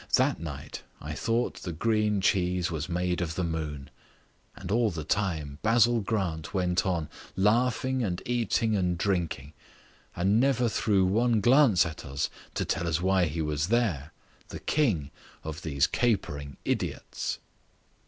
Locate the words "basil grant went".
5.61-6.87